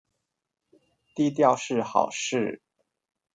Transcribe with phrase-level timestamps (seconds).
[1.13, 2.63] 低調是好事